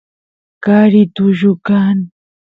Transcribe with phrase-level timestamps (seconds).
[0.63, 1.97] qari tullu kan